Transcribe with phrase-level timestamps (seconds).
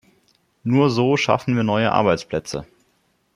[0.63, 2.65] Nur so schaffen wir neue Arbeitsplätze.